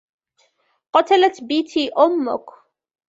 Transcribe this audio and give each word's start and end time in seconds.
قتلت 0.93 1.43
بيتي 1.43 1.89
أمك. 1.99 2.45